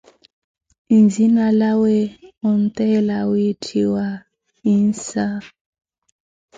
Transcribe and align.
Nzinalawe 1.01 1.95
onteela 2.49 3.17
wiitthiwa 3.29 4.05
Yinsa. 4.67 5.25